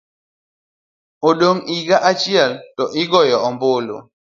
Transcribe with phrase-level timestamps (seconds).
[1.27, 3.97] odong' higa achiel to igoyo ombulu.